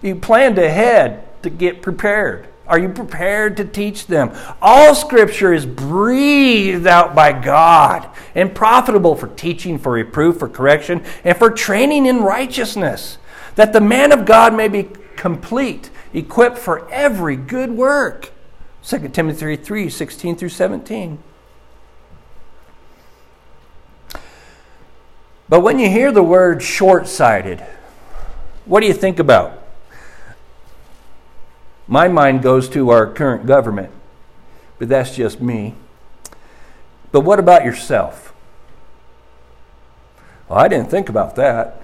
You 0.00 0.16
planned 0.16 0.58
ahead 0.58 1.42
to 1.42 1.50
get 1.50 1.82
prepared. 1.82 2.48
Are 2.68 2.78
you 2.78 2.90
prepared 2.90 3.56
to 3.56 3.64
teach 3.64 4.06
them? 4.06 4.30
All 4.60 4.94
scripture 4.94 5.54
is 5.54 5.64
breathed 5.64 6.86
out 6.86 7.14
by 7.14 7.32
God 7.32 8.08
and 8.34 8.54
profitable 8.54 9.16
for 9.16 9.28
teaching, 9.28 9.78
for 9.78 9.92
reproof, 9.92 10.38
for 10.38 10.48
correction, 10.48 11.02
and 11.24 11.36
for 11.36 11.50
training 11.50 12.04
in 12.04 12.20
righteousness, 12.20 13.16
that 13.54 13.72
the 13.72 13.80
man 13.80 14.12
of 14.12 14.26
God 14.26 14.54
may 14.54 14.68
be 14.68 14.90
complete, 15.16 15.90
equipped 16.12 16.58
for 16.58 16.88
every 16.90 17.36
good 17.36 17.70
work. 17.70 18.32
2 18.84 19.08
Timothy 19.08 19.56
3 19.56 19.88
16 19.88 20.36
through 20.36 20.48
17. 20.50 21.18
But 25.48 25.60
when 25.60 25.78
you 25.78 25.88
hear 25.88 26.12
the 26.12 26.22
word 26.22 26.62
short 26.62 27.08
sighted, 27.08 27.64
what 28.66 28.80
do 28.80 28.86
you 28.86 28.92
think 28.92 29.18
about? 29.18 29.67
My 31.88 32.06
mind 32.06 32.42
goes 32.42 32.68
to 32.70 32.90
our 32.90 33.06
current 33.06 33.46
government, 33.46 33.90
but 34.78 34.88
that's 34.90 35.16
just 35.16 35.40
me. 35.40 35.74
But 37.10 37.22
what 37.22 37.38
about 37.38 37.64
yourself? 37.64 38.34
Well, 40.48 40.58
I 40.58 40.68
didn't 40.68 40.90
think 40.90 41.08
about 41.08 41.34
that, 41.36 41.82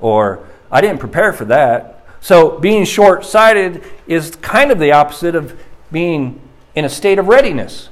or 0.00 0.46
I 0.70 0.80
didn't 0.80 0.98
prepare 0.98 1.34
for 1.34 1.44
that. 1.44 2.04
So 2.20 2.58
being 2.58 2.84
short 2.86 3.26
sighted 3.26 3.84
is 4.06 4.36
kind 4.36 4.70
of 4.70 4.78
the 4.78 4.92
opposite 4.92 5.34
of 5.34 5.60
being 5.90 6.40
in 6.74 6.86
a 6.86 6.88
state 6.88 7.18
of 7.18 7.28
readiness. 7.28 7.90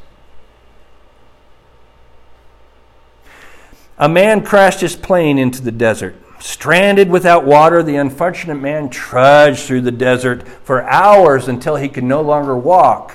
A 3.99 4.09
man 4.09 4.42
crashed 4.42 4.81
his 4.81 4.96
plane 4.96 5.37
into 5.37 5.61
the 5.61 5.73
desert. 5.73 6.16
Stranded 6.40 7.11
without 7.11 7.44
water, 7.44 7.83
the 7.83 7.96
unfortunate 7.96 8.55
man 8.55 8.88
trudged 8.88 9.61
through 9.61 9.83
the 9.83 9.90
desert 9.90 10.48
for 10.48 10.83
hours 10.85 11.48
until 11.48 11.76
he 11.76 11.88
could 11.88 12.03
no 12.03 12.22
longer 12.22 12.57
walk. 12.57 13.14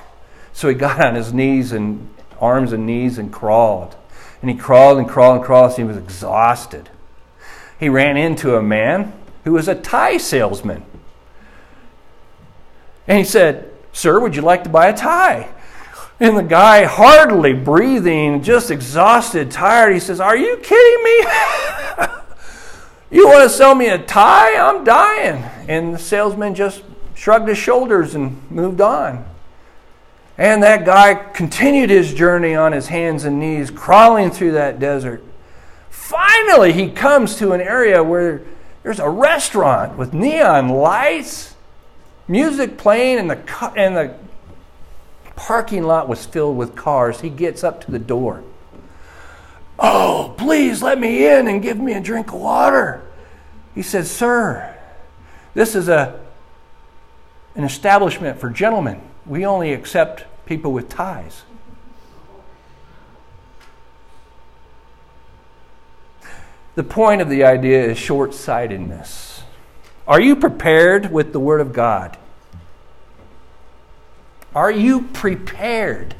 So 0.53 0.69
he 0.69 0.75
got 0.75 1.01
on 1.01 1.15
his 1.15 1.33
knees 1.33 1.71
and 1.71 2.07
arms 2.39 2.71
and 2.71 2.85
knees 2.85 3.17
and 3.17 3.33
crawled. 3.33 3.95
And 4.41 4.51
he 4.51 4.55
crawled 4.55 4.99
and 4.99 5.09
crawled 5.09 5.37
and 5.37 5.45
crawled, 5.45 5.75
he 5.75 5.83
was 5.83 5.97
exhausted. 5.97 6.91
He 7.79 7.89
ran 7.89 8.15
into 8.15 8.55
a 8.55 8.61
man 8.61 9.11
who 9.43 9.53
was 9.53 9.67
a 9.67 9.75
tie 9.75 10.17
salesman. 10.17 10.85
And 13.07 13.17
he 13.17 13.23
said, 13.23 13.71
Sir, 13.91 14.19
would 14.19 14.35
you 14.35 14.43
like 14.43 14.63
to 14.65 14.69
buy 14.69 14.87
a 14.87 14.95
tie? 14.95 15.49
And 16.19 16.37
the 16.37 16.43
guy, 16.43 16.83
hardly 16.83 17.53
breathing, 17.53 18.43
just 18.43 18.69
exhausted, 18.69 19.49
tired, 19.49 19.93
he 19.93 19.99
says, 19.99 20.19
Are 20.19 20.37
you 20.37 20.57
kidding 20.57 21.03
me? 21.03 22.07
you 23.15 23.27
want 23.27 23.43
to 23.43 23.49
sell 23.49 23.75
me 23.75 23.87
a 23.87 23.97
tie? 23.97 24.55
I'm 24.55 24.83
dying. 24.83 25.43
And 25.67 25.93
the 25.93 25.99
salesman 25.99 26.55
just 26.55 26.83
shrugged 27.13 27.47
his 27.47 27.57
shoulders 27.57 28.15
and 28.15 28.39
moved 28.51 28.81
on. 28.81 29.25
And 30.37 30.61
that 30.63 30.85
guy 30.85 31.13
continued 31.13 31.89
his 31.89 32.13
journey 32.13 32.55
on 32.55 32.73
his 32.73 32.87
hands 32.87 33.23
and 33.23 33.39
knees, 33.39 33.71
crawling 33.71 34.31
through 34.31 34.51
that 34.53 34.79
desert. 34.79 35.23
Finally, 35.89 36.73
he 36.73 36.91
comes 36.91 37.37
to 37.37 37.53
an 37.53 37.61
area 37.61 38.03
where 38.03 38.41
there's 38.83 38.99
a 38.99 39.09
restaurant 39.09 39.97
with 39.97 40.13
neon 40.13 40.69
lights, 40.69 41.55
music 42.27 42.77
playing, 42.77 43.17
and 43.17 43.31
the, 43.31 43.73
and 43.77 43.95
the 43.95 44.13
parking 45.35 45.83
lot 45.83 46.09
was 46.09 46.25
filled 46.25 46.57
with 46.57 46.75
cars. 46.75 47.21
He 47.21 47.29
gets 47.29 47.63
up 47.63 47.81
to 47.85 47.91
the 47.91 47.99
door. 47.99 48.43
Oh, 49.79 50.35
please 50.37 50.81
let 50.81 50.99
me 50.99 51.25
in 51.27 51.47
and 51.47 51.61
give 51.61 51.79
me 51.79 51.93
a 51.93 52.01
drink 52.01 52.27
of 52.27 52.39
water. 52.39 53.04
He 53.75 53.81
said, 53.81 54.07
Sir, 54.07 54.73
this 55.53 55.75
is 55.75 55.89
a, 55.89 56.19
an 57.55 57.65
establishment 57.65 58.39
for 58.39 58.49
gentlemen. 58.49 59.01
We 59.25 59.45
only 59.45 59.73
accept 59.73 60.25
people 60.45 60.71
with 60.71 60.87
ties. 60.89 61.43
The 66.75 66.83
point 66.83 67.21
of 67.21 67.29
the 67.29 67.43
idea 67.43 67.83
is 67.83 67.97
short 67.97 68.33
sightedness. 68.33 69.43
Are 70.07 70.19
you 70.19 70.35
prepared 70.35 71.11
with 71.11 71.33
the 71.33 71.39
Word 71.39 71.61
of 71.61 71.73
God? 71.73 72.17
Are 74.53 74.71
you 74.71 75.03
prepared 75.03 76.15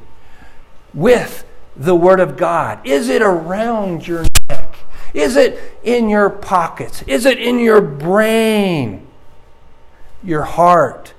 with 0.94 1.46
the 1.76 1.96
Word 1.96 2.20
of 2.20 2.38
God? 2.38 2.86
Is 2.86 3.10
it 3.10 3.22
around 3.22 4.08
your? 4.08 4.26
Is 5.16 5.38
it 5.38 5.58
in 5.82 6.10
your 6.10 6.30
pockets? 6.30 7.02
Is 7.08 7.26
it 7.26 7.40
in 7.40 7.58
your 7.58 7.80
brain? 7.80 9.08
Your 10.22 10.44
heart? 10.44 11.14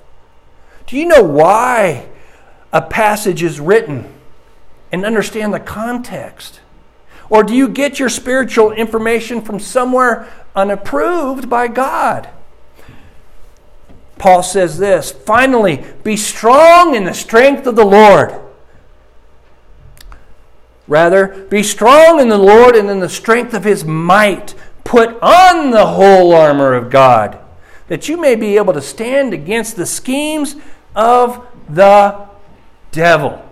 Do 0.86 0.98
you 0.98 1.06
know 1.06 1.22
why 1.22 2.06
a 2.72 2.82
passage 2.82 3.42
is 3.42 3.58
written 3.58 4.12
and 4.92 5.04
understand 5.04 5.54
the 5.54 5.60
context? 5.60 6.60
Or 7.30 7.42
do 7.42 7.54
you 7.54 7.68
get 7.68 7.98
your 7.98 8.10
spiritual 8.10 8.70
information 8.70 9.40
from 9.40 9.58
somewhere 9.58 10.30
unapproved 10.54 11.48
by 11.48 11.66
God? 11.66 12.28
Paul 14.18 14.42
says 14.42 14.76
this 14.78 15.10
finally, 15.10 15.84
be 16.04 16.18
strong 16.18 16.94
in 16.94 17.04
the 17.04 17.14
strength 17.14 17.66
of 17.66 17.76
the 17.76 17.84
Lord. 17.84 18.45
Rather, 20.88 21.46
be 21.50 21.62
strong 21.62 22.20
in 22.20 22.28
the 22.28 22.38
Lord 22.38 22.76
and 22.76 22.88
in 22.88 23.00
the 23.00 23.08
strength 23.08 23.54
of 23.54 23.64
his 23.64 23.84
might. 23.84 24.54
Put 24.84 25.20
on 25.20 25.72
the 25.72 25.86
whole 25.86 26.32
armor 26.32 26.74
of 26.74 26.90
God, 26.90 27.38
that 27.88 28.08
you 28.08 28.16
may 28.16 28.36
be 28.36 28.56
able 28.56 28.72
to 28.72 28.80
stand 28.80 29.34
against 29.34 29.74
the 29.74 29.86
schemes 29.86 30.54
of 30.94 31.44
the 31.68 32.28
devil. 32.92 33.44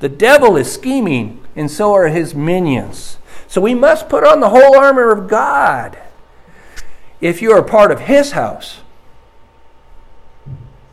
The 0.00 0.08
devil 0.08 0.56
is 0.56 0.72
scheming, 0.72 1.44
and 1.54 1.70
so 1.70 1.92
are 1.92 2.08
his 2.08 2.34
minions. 2.34 3.18
So 3.46 3.60
we 3.60 3.74
must 3.74 4.08
put 4.08 4.24
on 4.24 4.40
the 4.40 4.50
whole 4.50 4.76
armor 4.76 5.10
of 5.10 5.28
God 5.28 5.98
if 7.20 7.40
you 7.40 7.52
are 7.52 7.62
part 7.62 7.90
of 7.90 8.00
his 8.00 8.32
house. 8.32 8.80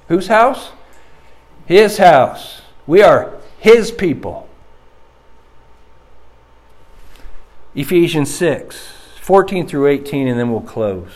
Whose 0.08 0.28
house? 0.28 0.72
His 1.66 1.98
house. 1.98 2.62
We 2.86 3.02
are 3.02 3.34
his 3.60 3.92
people. 3.92 4.48
Ephesians 7.76 8.34
6, 8.34 8.94
14 9.20 9.68
through 9.68 9.88
18, 9.88 10.28
and 10.28 10.40
then 10.40 10.52
we'll 10.52 10.62
close. 10.62 11.12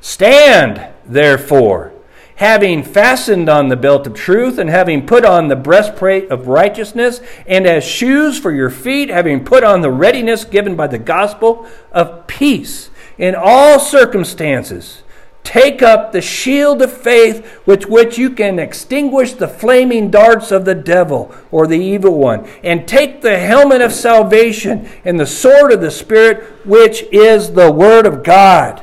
Stand, 0.00 0.86
therefore, 1.04 1.92
having 2.36 2.84
fastened 2.84 3.48
on 3.48 3.68
the 3.68 3.76
belt 3.76 4.06
of 4.06 4.14
truth, 4.14 4.58
and 4.58 4.70
having 4.70 5.06
put 5.06 5.24
on 5.24 5.48
the 5.48 5.56
breastplate 5.56 6.30
of 6.30 6.46
righteousness, 6.46 7.20
and 7.46 7.66
as 7.66 7.82
shoes 7.82 8.38
for 8.38 8.52
your 8.52 8.70
feet, 8.70 9.08
having 9.08 9.44
put 9.44 9.64
on 9.64 9.80
the 9.80 9.90
readiness 9.90 10.44
given 10.44 10.76
by 10.76 10.86
the 10.86 10.98
gospel 10.98 11.66
of 11.90 12.26
peace 12.26 12.90
in 13.18 13.34
all 13.34 13.80
circumstances. 13.80 15.02
Take 15.46 15.80
up 15.80 16.10
the 16.10 16.20
shield 16.20 16.82
of 16.82 16.92
faith 16.92 17.60
with 17.66 17.88
which 17.88 18.18
you 18.18 18.30
can 18.30 18.58
extinguish 18.58 19.32
the 19.32 19.46
flaming 19.46 20.10
darts 20.10 20.50
of 20.50 20.64
the 20.64 20.74
devil 20.74 21.32
or 21.52 21.68
the 21.68 21.78
evil 21.78 22.18
one. 22.18 22.48
And 22.64 22.88
take 22.88 23.22
the 23.22 23.38
helmet 23.38 23.80
of 23.80 23.92
salvation 23.92 24.88
and 25.04 25.20
the 25.20 25.24
sword 25.24 25.70
of 25.70 25.80
the 25.80 25.92
Spirit, 25.92 26.42
which 26.66 27.04
is 27.12 27.52
the 27.52 27.70
Word 27.70 28.06
of 28.06 28.24
God. 28.24 28.82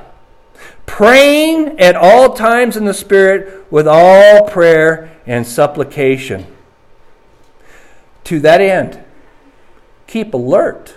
Praying 0.86 1.82
at 1.82 1.98
all 1.98 2.34
times 2.34 2.78
in 2.78 2.86
the 2.86 2.94
Spirit 2.94 3.70
with 3.70 3.86
all 3.86 4.48
prayer 4.48 5.12
and 5.26 5.46
supplication. 5.46 6.48
To 8.24 8.40
that 8.40 8.62
end, 8.62 9.04
keep 10.08 10.34
alert 10.34 10.96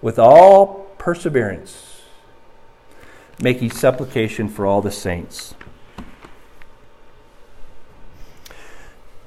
with 0.00 0.20
all 0.20 0.86
perseverance 0.98 1.87
making 3.40 3.70
supplication 3.70 4.48
for 4.48 4.66
all 4.66 4.82
the 4.82 4.90
saints. 4.90 5.54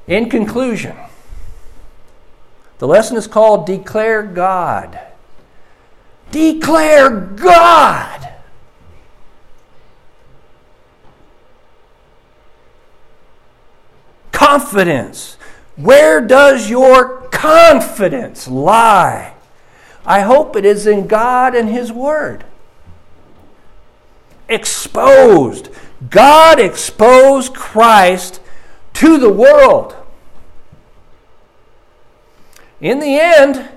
In 0.08 0.30
conclusion, 0.30 0.97
the 2.80 2.88
lesson 2.88 3.15
is 3.15 3.28
called 3.28 3.65
Declare 3.65 4.24
God. 4.24 5.00
Declare 6.32 7.10
God! 7.10 8.30
Confidence. 14.32 15.38
Where 15.78 16.19
does 16.19 16.69
your 16.69 17.30
confidence 17.30 18.47
lie? 18.47 19.34
I 20.06 20.21
hope 20.21 20.56
it 20.56 20.65
is 20.65 20.88
in 20.88 21.08
God 21.08 21.56
and 21.56 21.69
His 21.69 21.91
Word 21.91 22.43
exposed. 24.51 25.69
God 26.09 26.59
exposed 26.59 27.53
Christ 27.53 28.41
to 28.93 29.17
the 29.17 29.29
world. 29.29 29.95
In 32.79 32.99
the 32.99 33.19
end, 33.19 33.69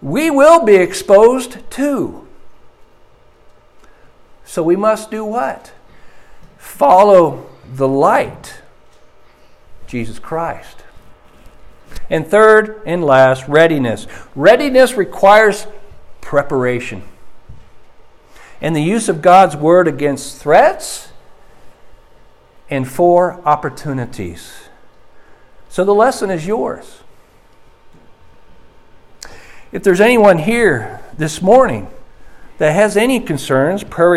we 0.00 0.30
will 0.30 0.64
be 0.64 0.76
exposed 0.76 1.58
too. 1.70 2.26
So 4.44 4.62
we 4.62 4.76
must 4.76 5.10
do 5.10 5.24
what? 5.24 5.72
Follow 6.56 7.46
the 7.74 7.88
light, 7.88 8.62
Jesus 9.86 10.18
Christ. 10.18 10.84
And 12.08 12.26
third 12.26 12.82
and 12.86 13.04
last, 13.04 13.48
readiness. 13.48 14.06
Readiness 14.34 14.94
requires 14.94 15.66
preparation 16.20 17.02
and 18.60 18.74
the 18.74 18.82
use 18.82 19.08
of 19.08 19.22
God's 19.22 19.56
word 19.56 19.86
against 19.88 20.38
threats 20.38 21.08
and 22.70 22.88
for 22.88 23.40
opportunities. 23.46 24.52
So 25.68 25.84
the 25.84 25.94
lesson 25.94 26.30
is 26.30 26.46
yours. 26.46 27.00
If 29.72 29.82
there's 29.82 30.00
anyone 30.00 30.38
here 30.38 31.00
this 31.18 31.42
morning 31.42 31.88
that 32.58 32.72
has 32.72 32.96
any 32.96 33.20
concerns, 33.20 33.84
prayer 33.84 34.14